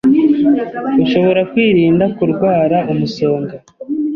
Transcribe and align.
Ushobora 1.03 1.41
kwirinda 1.51 2.05
kurwara 2.17 2.77
umusonga 2.91 3.55